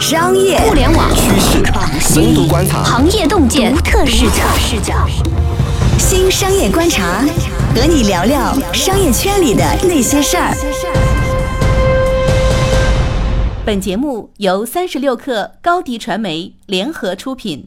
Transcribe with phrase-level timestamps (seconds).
[0.00, 1.64] 商业互联网趋势、
[2.00, 4.44] 深度观察、行业洞见、独特视角。
[4.56, 4.94] 视角。
[5.98, 7.24] 新商业观察，
[7.74, 10.54] 和你聊聊商业圈里的那些事儿。
[13.66, 17.66] 本节目由三十六克高低传媒联合出品。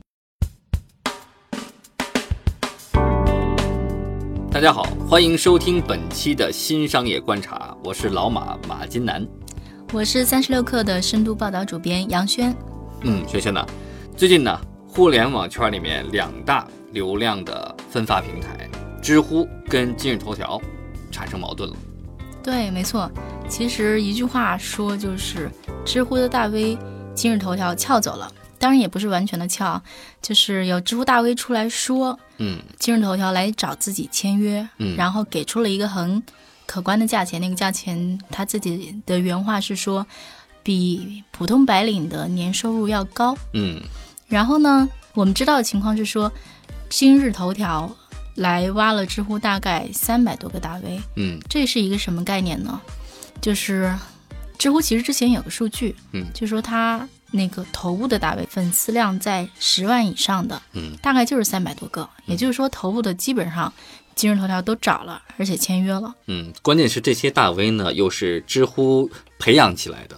[4.50, 9.28] 大家好，欢迎收听本期的新商业观察，我是老马马金南。
[9.94, 12.54] 我是三十六氪的深度报道主编杨轩。
[13.02, 13.64] 嗯，轩轩呢？
[14.18, 18.68] 最近呢，互联网圈里面两大流量的分发平台，
[19.04, 20.60] 知乎跟今日头条
[21.11, 21.75] 产生矛盾了。
[22.42, 23.10] 对，没错。
[23.47, 25.47] 其实一句话说，就是
[25.86, 26.75] 知乎的大 V
[27.14, 28.28] 今日头条撬走了。
[28.57, 29.80] 当然也不是完全的撬，
[30.24, 36.23] 就是有知乎大 V 出来说，嗯，今日头条来找自己签约，嗯，然后给出了一个很。
[36.66, 40.06] 可观的价钱，那个价钱他自己的原话是说，
[40.64, 43.36] 比普通白领的年收入要高。
[43.53, 43.81] 嗯，
[44.28, 46.31] 然后呢，我们知道的情况是说，
[46.89, 47.94] 今日头条
[48.36, 51.02] 来挖了知乎大概三百多个大 V。
[51.17, 52.81] 嗯，这是一个什么概念呢？
[53.42, 53.94] 就是
[54.58, 62.09] 知乎其实之前有个数据，嗯，就说他那个头部的大 V 粉丝量在十万以上的，嗯，大概就是三百多个。
[62.25, 63.72] 也就是说，头部的基本上。
[64.16, 66.14] 今日头条都找了，而且签约了。
[66.28, 70.17] 嗯，关键是这些大 V 呢，又是知乎培养起来的。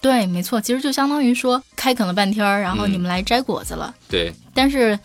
[0.00, 3.94] 对，没错，其实就相当于说开垦了半天儿，然后你们来摘果子了。
[4.08, 4.32] 对。
[4.52, 4.98] 但是，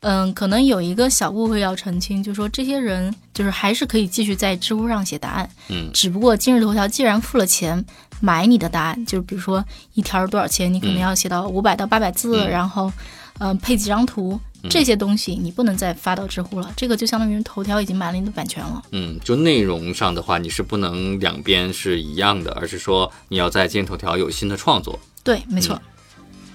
[0.00, 5.50] 嗯，可能有一个小误会要澄清，就是说这些人就是还是可以继续在知乎上写答案。
[5.70, 5.90] 嗯。
[5.92, 7.84] 只不过今日头条既然付了钱
[8.20, 9.64] 买你的答案，就是比如说
[9.94, 12.92] 一条多少钱，你可能要写到五百到八百字，然后，
[13.38, 14.40] 嗯，配几张图。
[14.70, 18.82] 这些东西你不能再发到知乎了，这个就相当于头条已经买了你的版权了。
[18.92, 24.98] 嗯，就内容上的话，你是不能两边是一样的，而是说你要在今日头条有新的创作。
[25.22, 25.78] 对，没错。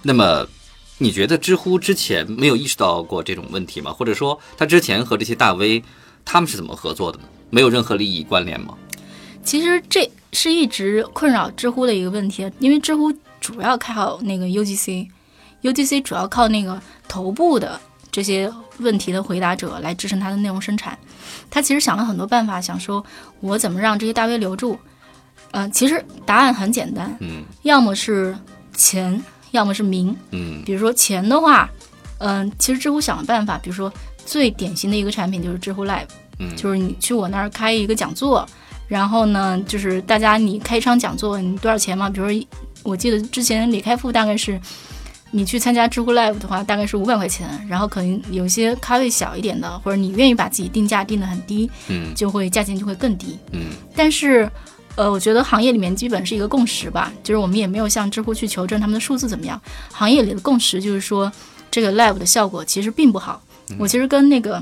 [0.02, 0.48] 那么，
[0.98, 3.94] 你觉得知乎之前没有意识到过这种问题吗？
[3.94, 5.84] 或者说，他之前和这些大 V
[6.26, 7.26] 他们是怎么合作的呢？
[7.52, 8.74] 没有任何利益关联吗？
[9.44, 14.48] 其实这是一直困扰知乎的一个问题，因为知乎主要靠那个
[15.64, 17.80] UGC，UGC 主要靠那个头部的。
[18.12, 20.98] 这些问题的回答者来支撑它的内容生产，
[21.48, 23.06] 他其实想了很多办法，想说
[23.40, 24.76] 我怎么让这些大 V 留住。
[25.52, 28.36] 嗯，其实答案很简单，嗯，要么是
[28.74, 31.70] 钱，要么是名，嗯，比如说钱的话，
[32.18, 33.94] 嗯，其实知乎想的办法，比如说
[34.26, 36.08] 最典型的一个产品就是知乎 Live，
[36.40, 38.44] 嗯，就是你去我那儿开一个讲座，
[38.88, 42.10] 然后呢，就是大家你开一场讲座，你多少钱嘛？
[42.10, 42.48] 比如说
[42.82, 44.60] 我记得之前李开复大概是。
[45.32, 53.68] 你去参加知乎 Live 的话，大概是五百块钱，然后可能有些咖位小一点的，或者你愿意把自己定价定得很低，嗯，就会价钱就会更低，嗯。
[53.96, 54.50] 但是，
[54.96, 59.62] 呃，我觉得行业里面基本是一个共识吧，就是我们也没有向知乎去求证他们的数字怎么样。
[59.92, 61.32] 行业里的共识就是说，
[61.70, 63.42] 这个 Live 的效果其实并不好。
[63.78, 64.62] 我其实跟那个。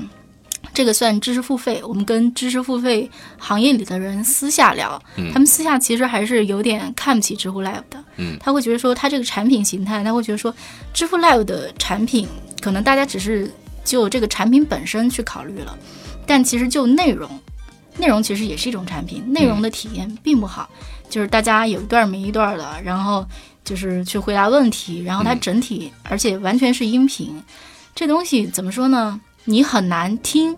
[0.74, 5.00] 这个算知识付费，我们跟知识付费行业里的人私下聊，
[5.32, 8.04] 他们私下其实还是有点看不起知乎 Live 的。
[8.16, 10.54] 嗯，他会觉得说，他这个产品形态，他会觉得说，
[10.92, 12.28] 知乎 Live 的产品
[12.60, 13.52] 可能大家只是
[13.84, 15.76] 就这个产品本身去考虑了，
[16.26, 17.28] 但其实就内容，
[17.96, 20.68] 内容其实也是一种产品，内容的体验并不好，
[21.08, 23.26] 就是大家有一段没一段的，然后
[23.64, 27.42] 就是去回答问题，然后它整体而且完全是音频，
[27.94, 29.20] 这东西怎么说呢？
[29.48, 30.54] 你很难听，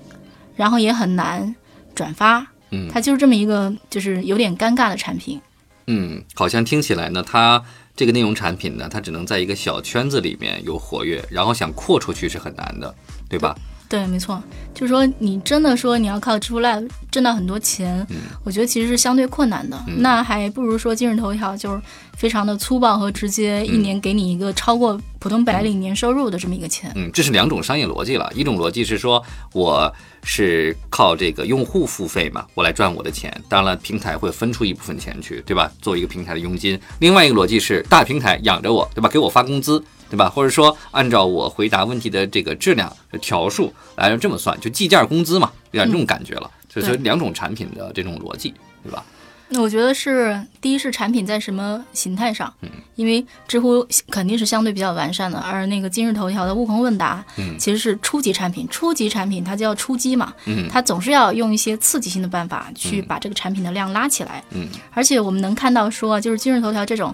[0.57, 1.55] 然后也很难
[1.95, 5.41] 转发，嗯，它就是这么一个就是有点尴尬的产品，
[5.87, 7.63] 嗯，好像听起来呢，它
[7.95, 12.93] 这个内容产品呢，它只能在一个小圈子里面有活跃，然后想扩出去是很难的，
[13.29, 13.55] 对吧？
[13.55, 13.63] 对，
[14.07, 14.43] 没错，
[14.73, 18.07] 就是说你真的说你要靠支付 Live 挣到很多钱，
[18.45, 19.77] 我觉得其实是相对困难的。
[19.99, 21.81] 那还不如说今日头条就是
[22.17, 26.93] 非常的粗暴和直接，一年给你一个超过普通白领年收入的这么一个钱。
[26.95, 28.31] 嗯，这是两种商业逻辑了。
[28.35, 29.93] 一种逻辑是说我
[30.23, 35.71] 是靠这个用户付费嘛，我来赚我的钱，当然了，平台会分出一部分钱去，对吧？
[35.83, 36.79] 做一个平台的佣金。
[37.01, 39.09] 另外一个逻辑是大平台养着我，对吧？
[39.09, 39.83] 给我发工资。
[40.11, 40.29] 对吧？
[40.29, 46.51] 或者说按照我回答问题的这个质量条数来这么算，就计件工资嘛，有点这种感觉了。
[46.69, 48.55] 就是两种产品的这种逻辑，
[48.85, 49.05] 对吧？
[49.49, 67.13] 那我觉得是第一是产品在什么形态上，嗯，因为知乎肯定是相对比较完善的，而那个今日头条的悟空问答，嗯，其实是初级产品，初级产品它就要出击嘛，嗯，它总是要用一些刺激性的办法去把这个产品的量拉起来，嗯，而且我们能看到说，就是今日头条这种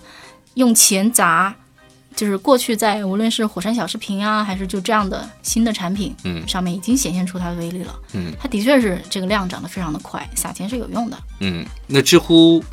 [0.53, 1.55] 用钱砸。
[2.17, 12.65] 就是过去在无论是火山小视频啊，还是就这样的新的产品，嗯，上面已经显现出它的威力了，嗯，它的确是这个量涨得非常的快，撒钱是有用的，嗯，那知乎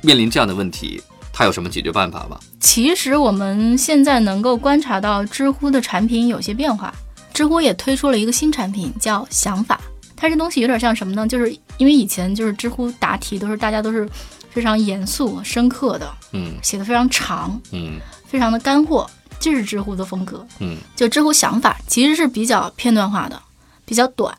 [0.00, 1.02] 面临这样的问题，
[1.32, 2.38] 它有什么解决办法吗？
[2.60, 6.94] 其实我们现在能够观察到知乎的产品有些变化，
[7.34, 9.80] 知乎也推出了一个新产品叫想法。
[10.14, 11.26] 它这东西有点像什么呢？
[11.26, 14.08] 就是因为以前就是知乎答题都是大家都是
[14.48, 19.08] 非常严肃深刻的，嗯写的非常长，嗯非常的干货，
[19.38, 20.46] 这是知乎的风格。
[20.60, 23.40] 嗯就知乎想法其实是比较片段化的，
[23.84, 24.36] 比较短，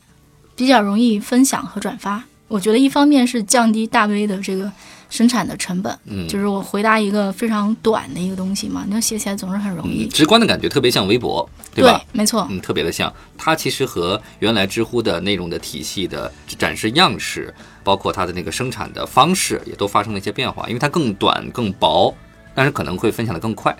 [0.56, 2.24] 比较容易分享和转发。
[2.48, 4.72] 我觉得一方面是降低大 V 的这个
[5.10, 10.10] 生产的成本，嗯，就是我回答一个非常短的一个东西嘛，那写起来总是很容易嗯，。
[10.10, 12.01] 直观的感觉特别像微博，对吧？
[12.13, 13.13] 没错，嗯，特别的像。
[13.38, 20.66] 它其实和原来知乎的内容的体系的展示样式，包括它的那个生产的方式，也都发生了一些变化。
[20.68, 22.16] 因为它更短、更薄，
[22.57, 23.71] 但是可能会分享的更快，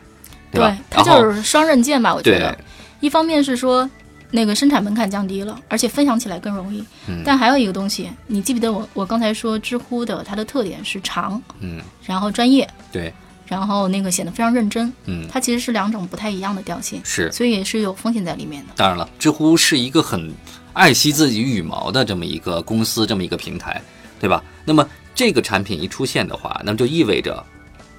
[0.52, 0.78] 对吧？
[0.88, 2.14] 它就是双刃剑吧。
[2.14, 2.56] 我觉得，
[3.00, 3.90] 一方面是说
[4.30, 6.80] 那个生产门槛降低了，而且分享起来更容易。
[7.08, 13.12] 嗯但还有一个东西，你记不记得我我刚才说知乎的它的特点是长，嗯，然后专业，对，
[13.48, 14.94] 然后那个显得非常认真。
[15.06, 17.32] 嗯，它其实是两种不太一样的调性，是。
[17.32, 18.74] 所以也是有风险在里面的。
[18.76, 20.32] 当然了，知乎是一个很
[20.74, 23.82] 爱惜自己羽毛的这么一个公司，这么一个平台，
[24.20, 24.44] 对吧？
[24.64, 27.44] 那么这个产品一出现的话，那么就意味着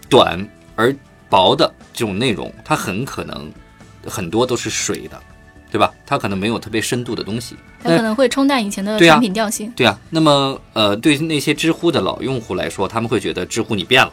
[0.08, 0.38] 短
[0.78, 0.94] 而
[1.28, 3.52] 薄的这种内容，它很可能
[4.06, 5.20] 很多都是水的，
[5.72, 5.92] 对吧？
[6.06, 7.56] 它可能没有特别深度的东西。
[7.82, 9.72] 它可能会冲淡以前的产品调性。
[9.74, 14.12] 对啊，那么呃，对那些知乎的老用户来说，他们会觉得知乎你变了，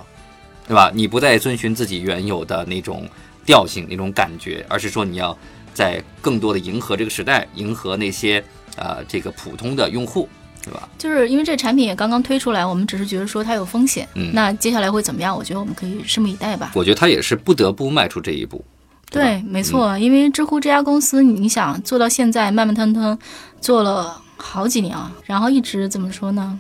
[0.67, 0.91] 对吧？
[0.91, 3.07] 你不再遵循自己原有的那种
[3.45, 5.37] 调性、那种感觉，而是说你要
[5.71, 8.43] 在更多的迎合这个时代，迎合那些
[8.75, 10.27] 呃这个普通的用户，
[10.65, 10.89] 对吧？
[10.97, 14.07] 就是因为这产品也刚刚推出来，我们只是觉得说它有风险。
[14.15, 15.35] 嗯那接下来会怎么样？
[15.35, 16.71] 我觉得我们可以拭目以待吧。
[16.73, 18.63] 我觉得他也是不得不迈出这一步。
[19.11, 23.17] 对没错，因为知乎这家公司，你想做到现在慢慢腾腾，
[23.61, 26.59] 做了好几年啊，然后一直怎么说呢？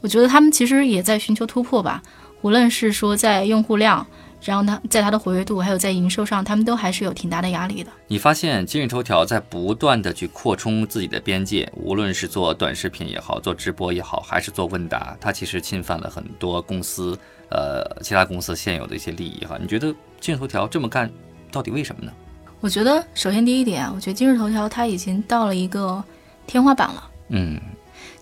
[0.00, 2.02] 我觉得他们其实也在寻求突破吧，
[2.40, 4.06] 无论是说在用户量，
[4.44, 7.90] 然后它在它的活跃度，还有在营收上，他们都还是有挺大的压力的。
[8.08, 17.18] 你发现今日头条在不断的去扩充自己的边界，无论是做短视频也好，做直播也好，还是做问答，它其实侵犯了很多公司，
[17.50, 19.56] 呃，其他公司现有的一些利益哈。
[19.60, 21.10] 你觉得今日头条这么干，
[21.50, 22.12] 到底为什么呢？
[22.60, 26.02] 我觉得首先第一点啊，我觉得今日头条它已经到了一个
[26.46, 27.10] 天花板了。
[27.28, 27.60] 嗯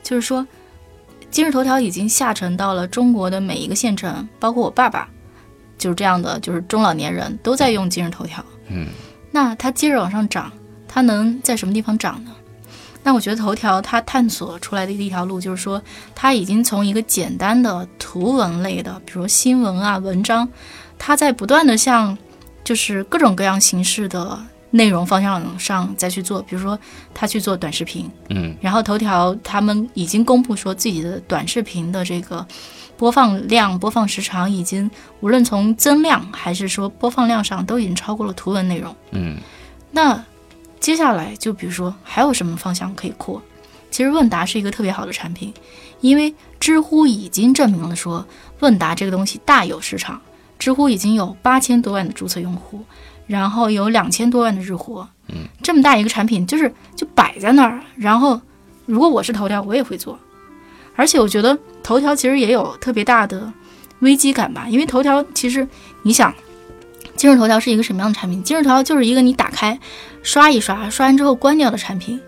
[0.03, 0.47] 就是说，
[1.31, 5.09] 今日头条已经下沉到了中国的每一个县城，包括我爸爸，
[5.81, 8.45] 就是这样的，就是中老年人都在用今日头条。
[8.69, 8.87] 嗯
[9.33, 10.53] 那它接着往上涨，
[10.87, 12.31] 它能在什么地方涨呢？
[13.03, 15.83] 那我觉得头条它探索出来的一条路，就是说
[16.15, 20.47] 它已经从一个简单的图文类的，比如新闻啊、文章，
[20.99, 22.17] 它在不断的向
[22.63, 24.39] 就是各种各样形式的
[24.71, 26.79] 内容方向上再去做，比如说
[27.13, 32.47] 他去做短视频，嗯然后头条他们已经公布说自己的短视频的这个
[32.97, 34.91] 播放量、播放时长已经
[35.21, 38.95] 无论从增量还是说播放量上都已经超过了图文内容。
[39.11, 39.39] 嗯
[39.91, 40.25] 那
[40.79, 43.43] 接下来就比如说还有什么方向可以扩？
[43.91, 45.53] 其实问答是一个特别好的产品，
[46.01, 48.25] 因为知乎已经证明了说
[48.61, 50.21] 问答这个东西大有市场。
[50.61, 52.85] 知乎已经有八千多万的注册用户，
[53.31, 57.79] 然后有两千多万的日活，嗯，这么大一个产品就是就摆在那儿。
[57.95, 58.41] 然后
[58.87, 60.19] 如果我是头条，我也会做。
[60.97, 63.51] 而且我觉得头条其实也有特别大的
[64.01, 65.65] 危机感吧，因为头条其实
[66.03, 66.35] 你想，
[67.15, 68.43] 今日头条是一个什么样的产品？
[68.43, 69.79] 今日头条就是一个你打开
[70.25, 72.21] 刷一刷，刷完之后关掉的产品，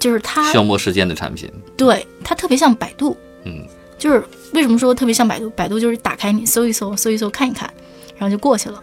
[0.00, 1.48] 就是它消磨时间的产品。
[1.76, 3.64] 对它特别像百度，嗯
[3.96, 5.48] 就是为什么说特别像百度？
[5.50, 7.72] 百度就是打开你搜一搜，搜一搜看一看，
[8.18, 8.82] 然后就过去了。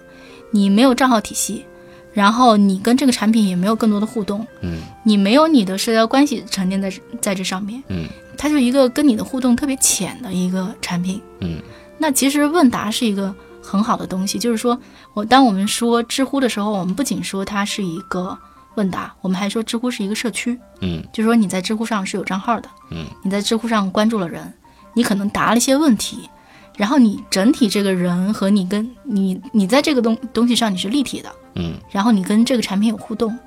[0.52, 1.66] 你没有账号体系，
[2.14, 4.80] 然后你跟这个产品也没有更多的互动，嗯。
[5.04, 8.08] 你没有你的社交关系沉淀在在这上面，嗯。
[8.38, 11.22] 它就是一个跟你的互动特别浅的一个产品。
[11.40, 11.62] 嗯。
[11.98, 14.78] 那其实问答是一个很好的东西，就是说
[15.14, 18.38] 我当我们说知乎的时候，我们不仅说它是一个
[18.76, 21.04] 问答，我们还说知乎是一个社区，嗯。
[21.14, 24.52] 就是说你在知乎上是有账号的，嗯，你在知乎上关注了人，
[24.94, 26.28] 你可能答了一些问题，
[26.78, 33.38] 然后你整体这个人和你跟你你在这个东东西上你是立体的，嗯，然后你跟这个产品有互动，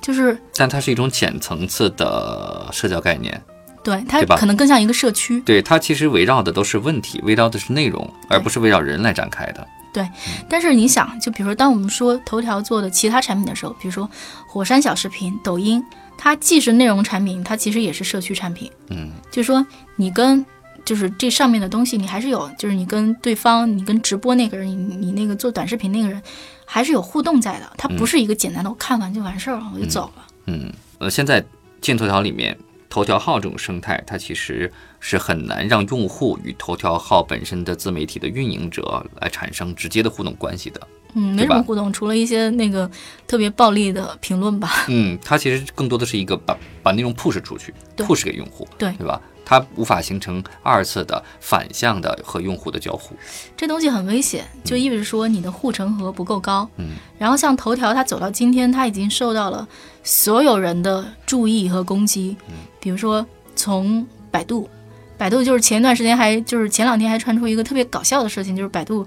[0.00, 3.40] 就是但它是一种浅层次的社交概念。
[3.82, 9.66] 对它可能更像一个社区，对，它其实围绕的都是问题，围绕的是内容，而不是围绕人来展开的。
[9.92, 10.06] 对
[10.48, 14.08] 但是你想，就比如说，当我们说头条做的其他产品的时候，比如说
[14.46, 15.82] 火山小视频、抖音，
[16.18, 18.70] 它既是内容产品，它其实也是社区产品。
[18.90, 19.66] 嗯就是说，
[19.96, 20.44] 你跟
[20.84, 26.22] 就是这上面的东西，你还是有，就是你跟对方，你跟直播那个人，你你那个做短视频那个人，
[26.64, 27.72] 还是有互动在的。
[27.76, 30.26] 它不是一个简单的我看完就完事儿了，我就走了。
[30.46, 31.44] 嗯，呃，现在
[31.80, 32.56] 进头条里面
[32.88, 40.80] 头条号这种生态，它其实是很难让用户与头条号本身的自媒体的运营者来产生直接的互动关系的。
[41.14, 42.88] 嗯，没什么互动，除了一些那个
[43.26, 44.86] 特别暴力的评论吧。
[44.88, 49.20] 嗯，它其实更多的是一个把把内容 push 出去，push 给用户，对对吧？
[49.50, 53.16] 它无法形成二次的反向的和用户的交互。
[53.56, 56.68] 这东西很危险，就意味着说你的护城河不够高。
[56.76, 59.66] 嗯，然后像头条，它走到今天，它已经受到了
[60.04, 62.36] 所有人的注意和攻击。
[62.48, 63.26] 嗯，比如说
[63.56, 64.70] 从百度，
[65.18, 69.04] 百度就是前一段时间还就是前两天还传出一个特别搞笑的事情，就是百度。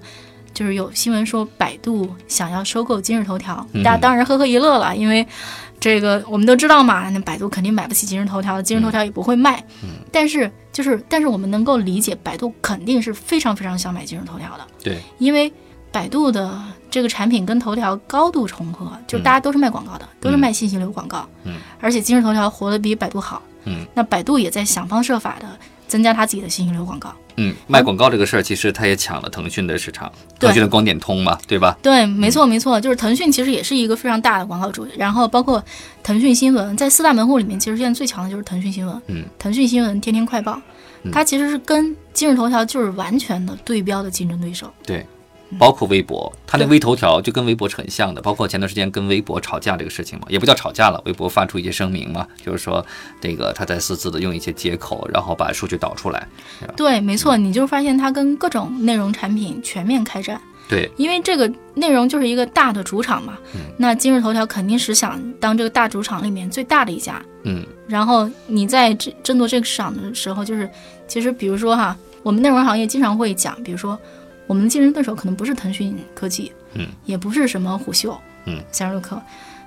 [0.52, 5.26] 就是有新闻说百度想要收购今日头条，大家当然呵呵一乐了，因为
[5.80, 9.62] 这个我们都知道嘛，那百度肯定买不起今日头条，今日头条也不会卖。
[10.10, 14.66] 但是就是，但是我们能够理解，百度肯定是非常非常想买今日头条的。
[14.82, 15.52] 对，因为
[15.92, 16.58] 百度的
[16.90, 21.28] 这个产品跟头条高度重合，就大家都是卖广告的，都是卖信息流广告。
[21.44, 23.42] 嗯，而且今日头条活得比百度好。
[23.64, 25.46] 嗯，那百度也在想方设法的。
[25.86, 31.76] 增加他自己的信息流广告，嗯，卖广告这个事儿，其实他也抢了腾讯的市场，腾讯的光点通嘛，对吧？
[31.82, 35.62] 对，没错没错，就是腾讯其实也是一个非常大的广告主，然后包括
[36.02, 40.60] 腾讯新闻，在四大门户里面，其实现在最强的就是腾讯新闻，嗯，腾讯新闻、天天快报，
[41.12, 45.04] 它其实是跟今日头条就是完全的对标的竞争对手，对。
[45.58, 48.20] 包括微博，他那微头条就跟微博是很像的。
[48.20, 52.84] 包括前段时间跟微博吵架这个事情嘛，也不叫吵架了，微博发出一些声明嘛，就是说
[53.20, 56.26] 这个他在私自的用一些接口，然后把数据导出来。
[56.76, 60.40] 对，没错，你就发现他跟各种内容产品全面开战。
[60.68, 63.36] 对，因为这个内容就是一个大的主场嘛。
[63.54, 63.60] 嗯。
[63.78, 67.22] 那今日头条肯定是想当这个大主场里面最大的一家。
[67.42, 67.64] 嗯。
[67.86, 70.68] 然后你在争争夺这个市场的时候，就是
[71.06, 73.98] 其实比如说哈，我们内容行业经常会讲，比如说。
[74.46, 79.20] 我们的竞争对手可能不是腾讯科技，嗯，也不是什么虎嗅，嗯，三十六氪，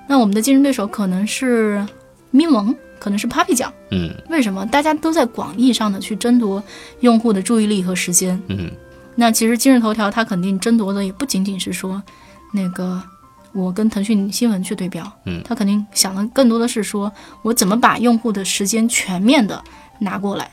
[0.07, 1.85] 那我们的竞争对手可能是
[2.31, 4.65] 咪蒙，可能是 Papi 酱，嗯，为什么？
[4.67, 6.63] 大家都在广义上的去争夺
[6.99, 8.71] 用户的注意力和时间，嗯，
[9.15, 12.01] 那其实今日头条它肯定争夺的也不仅仅是说
[12.53, 13.01] 那个
[13.53, 19.63] 我跟腾讯新闻去对标，嗯，他肯定想的更多的是说我怎么把用户的时间全面的
[19.99, 20.51] 拿过来。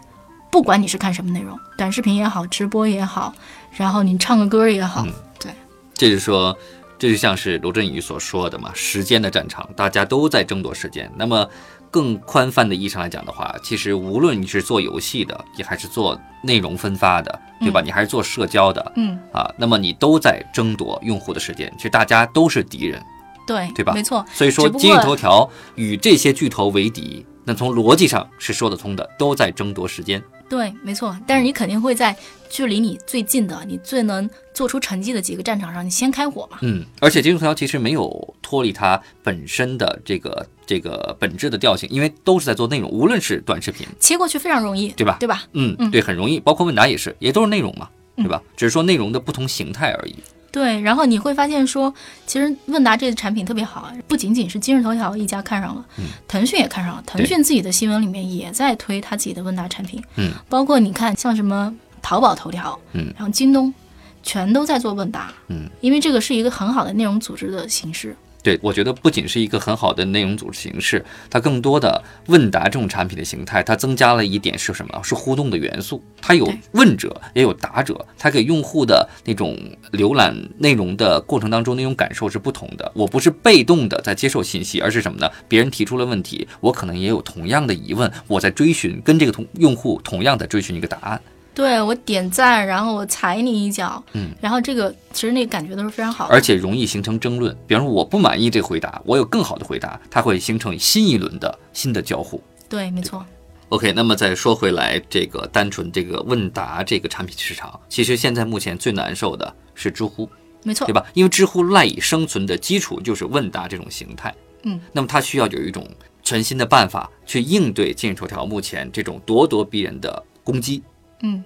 [0.50, 3.34] 不管你是看什么内容，短视频也好，直播也好，
[3.76, 5.06] 然后你唱个歌也好，
[5.38, 5.52] 对，
[5.94, 6.56] 这是说，
[6.98, 11.10] 这就像是罗振宇所说的嘛，时间的战场，大家都在争夺时间。
[11.16, 11.48] 那么
[11.90, 17.80] 更宽泛的意义上来讲的话，其实无论你是做游戏的，也还是做内容分发的，对吧？
[17.80, 23.02] 你还是做社交的，嗯啊，那么你都在争夺用户的时间，其实大家都是敌人，
[23.46, 23.92] 对对吧？
[23.92, 24.24] 没错。
[24.32, 30.22] 所以说，今日头条与这些巨头为敌，那从逻辑上是说得通的，都在争夺时间。
[30.48, 32.14] 对，没错，但是你肯定会在
[32.48, 36.58] 距离你最近的、你最能做出成绩的几个战场上，你先开火嘛。
[36.62, 45.16] 嗯，而且今日头条其实没有脱离它本身的这个这个本质的调性，因为都是在做内容，无论是短视频，切过去非常容易，对吧？
[45.18, 45.42] 对吧？
[45.52, 48.40] 嗯嗯，对，很容易，包括问答也是，也都是内容嘛，对吧？
[48.56, 50.14] 只是说内容的不同形态而已。
[50.54, 51.92] 对，然后你会发现说，
[52.28, 55.84] 其实问答这个产品特别好，不仅仅是今日头条一家看上了，
[56.28, 63.74] 腾讯也看上了，腾讯自己的新闻里面也在推他自己的问答产品，嗯，包括你看像什么淘宝头条，嗯，然后京东，
[64.22, 68.14] 全都在做问答，嗯，因为这个是一个很好的内容组织的形式。
[68.44, 75.02] 对，我觉得不仅是一个很好的内容组织形式，它更多的问答这种产品的形态，它增加了一点是什么？
[75.02, 76.04] 是互动的元素。
[76.20, 79.58] 它有问者，也有答者，它给用户的那种
[79.92, 82.92] 浏览内容的过程当中那种感受是不同的。
[82.94, 85.30] 我不是被动的在接受信息，而是什么呢？
[85.48, 91.22] 别人提出了问题，我可能也有同样的疑问，我在追寻，跟这个同用户同样在追寻一个答案。
[91.54, 97.56] 对我点赞，然后我踩你一脚，嗯，然后这个其实那个感觉都是非常好的，而且容易形成争论。
[97.66, 102.42] 比方说我不满意这个回答，我有更好的回答，它会形成新一轮的新的交互。
[102.68, 103.24] 对，没错。
[103.70, 110.28] OK，那么再说回来，这个单纯这个问答这个产品市场，其实现在目前最难受的是知乎，
[110.62, 111.04] 没错，对吧？
[111.14, 114.32] 因为知乎赖以生存的基础就是问答这种形态，
[114.64, 115.88] 嗯，那么它需要有一种
[116.22, 120.82] 全新的办法去应对今日头条目前这种咄咄逼人的攻击，
[121.24, 121.42] 嗯。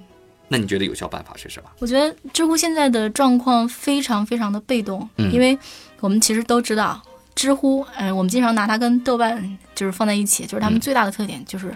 [0.50, 1.68] 那你觉得有效办法是什么？
[1.78, 5.58] 我觉得知乎现在的状况非常非常的被动，嗯，因为
[6.00, 7.02] 我们其实都知道，
[7.34, 11.74] 知乎，呃，我们经常拿它跟豆瓣就是放在一起，就是他们最大的特点就是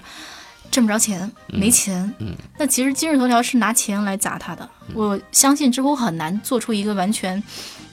[0.71, 2.11] 挣不着钱，没钱。
[2.19, 7.43] 嗯，那其实今日头条是拿钱来砸它的，我相信知乎很难做出一个完全。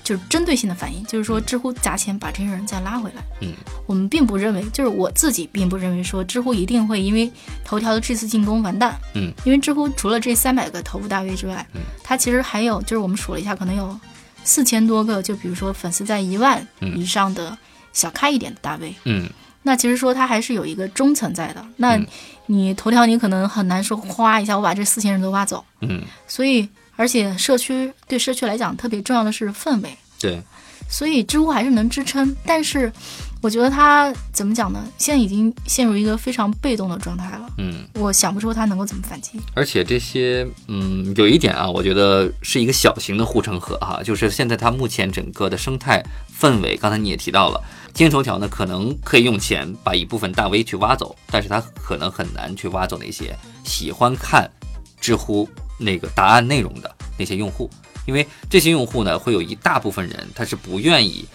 [0.10, 3.22] 就是针对性的反应，就是说知乎砸钱把这些人再拉回来。
[3.42, 3.54] 嗯，
[3.86, 7.32] 我们并不认为，就是我自己并不认为说知乎一定会因为
[7.64, 8.98] 头条的这次进攻完蛋。
[9.14, 13.96] 嗯，因为知乎除了这三百个头部大 V 之外，嗯，它其实还有，就是我们数了一下，可能有
[14.44, 17.56] 四千多个，就比如说粉丝在一万以上的
[17.94, 18.96] 小咖一点的大 V。
[19.04, 19.30] 嗯，
[19.62, 21.64] 那其实说它还是有一个中层在的。
[21.78, 22.08] 那嗯
[22.48, 26.68] 你头条你可能很难说哗一下我把这四千人都挖走，嗯，所以
[27.00, 30.42] 而且社区对社区来讲特别重要的是氛围，对，
[30.90, 32.36] 所以知乎还是能支撑。
[32.46, 32.92] 但是
[33.40, 34.86] 我觉得它怎么讲呢？
[34.98, 37.48] 现在已经陷入一个非常被动的状态了。
[37.58, 37.88] 嗯。
[37.94, 39.40] 我想不出它能够怎么反击。
[39.54, 46.04] 而且这些，嗯，有一点啊，我觉得是一个小型的护城河哈，就是现在它目前整个的生态
[46.38, 47.64] 氛围，刚才你也提到了，
[47.94, 54.52] 今日头条呢可能可以用钱把一部分大 V 去挖走，但是它可能很难去挖走那些喜欢看
[55.00, 55.48] 知乎
[55.80, 57.68] 那个答案内容的那些用户，
[58.06, 61.26] 因为这些用户呢，会有一大部分人他是不愿意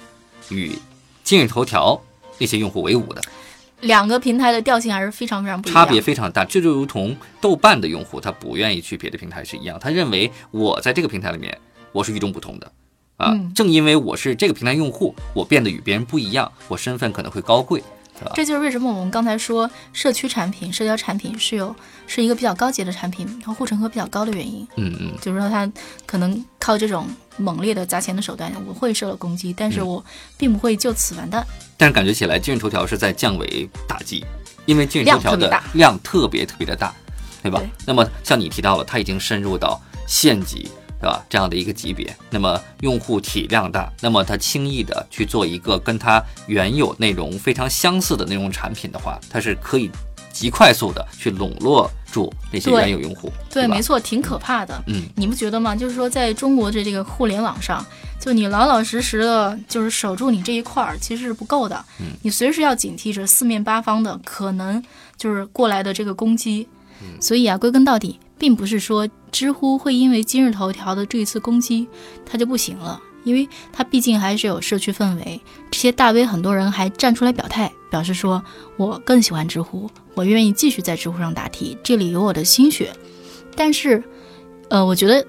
[0.51, 0.79] 与
[1.25, 2.01] 今日头条
[2.39, 3.21] 那些用户为伍的。
[3.81, 11.59] 两个平台的调性还是非常非常不一样，差别非常大，这就如同豆瓣的用户他不愿意去别的平台是一样，他认为我在这个平台里面
[11.93, 12.73] 我是与众不同的，
[13.17, 17.83] 啊，嗯正因为我是这个平台用户，我变得与别人不一样，我身份可能会高贵？
[18.35, 21.75] 这就是为什么我们刚才说社区产品、社交产品是有
[22.07, 24.67] 是一个比较高级的产品，它护城河比较高的原因。
[24.77, 25.71] 嗯嗯，就是说，它
[26.07, 30.05] 可能靠这种猛烈的砸钱的手段，我会受到攻击，但是嗯我
[30.39, 31.45] 并不会就此完蛋。
[31.77, 34.25] 但是感觉起来今日头条是在降维打击，
[34.65, 36.95] 因为今日头条的量特别特别特别的大，
[37.43, 37.59] 对吧？
[37.59, 40.71] 对那么像你提到了，它已经深入到县级，
[41.05, 41.25] 对吧？
[41.29, 49.91] 这样的一个级别，那么用户体量大，那么他轻易的去做一个跟它原有内容非常相似的内容产品的话，它是可以
[50.33, 53.83] 极快速的去笼络住那些原有用户，对，吧没。
[53.83, 54.83] 错，挺可怕的。
[54.87, 55.77] 嗯，你不觉得吗？
[55.77, 57.85] 就是说，在中国的这个互联网上，
[58.19, 61.85] 就你老老实实的，就是守住你这一块儿，其实是不够的。
[62.01, 64.83] 嗯，你随时要警惕着四面八方的可能
[65.19, 66.67] 就是过来的这个攻击。
[67.03, 71.89] 嗯所以啊，归根到底，并不是说知乎会因为今日头条的这一次攻击，
[72.27, 73.01] 它就不行了。
[73.25, 78.45] 因为它毕竟还是有社区氛围，这些大 V 很多人还站出来表态，表示说
[78.77, 82.93] 我更喜欢知乎，我愿意继续在知乎上答题，这里有我的心血。
[83.57, 84.05] 但是，
[84.69, 85.27] 呃，我觉得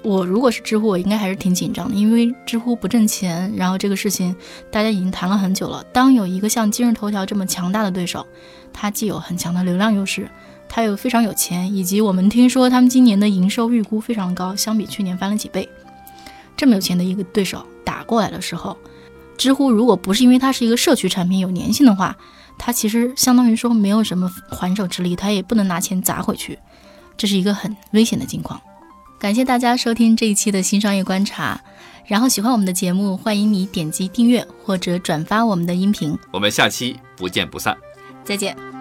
[0.00, 4.34] 我如果是知乎，我应该还是挺紧张的，因为知乎不挣钱，然后这个事情
[4.70, 5.84] 大家已经谈了很久了。
[5.92, 8.26] 当有一个像今日头条这么强大的对手，
[8.72, 10.26] 它既有很强的流量优势，
[10.74, 15.68] 它又非常有钱，以及我们听说他们今年的营收预估非常高，相比去年翻了几倍。
[16.56, 18.76] 这么有钱的一个对手打过来的时候，
[19.38, 22.16] 知乎如果不是因为它是一个社区产品有粘性的话，
[22.58, 26.58] 它其实相当于说没有什么还手之力，它也不能拿钱砸回去，
[27.16, 28.60] 这是一个很危险的境况。
[29.16, 31.60] 感谢大家收听这一期的新商业观察，
[32.04, 36.18] 然后喜欢我们的节目，欢迎你点击订阅或者转发我们的音频。
[36.32, 37.76] 我们下期不见不散。
[38.24, 38.73] 再见。